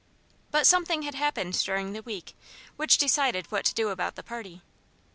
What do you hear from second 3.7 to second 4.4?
do about the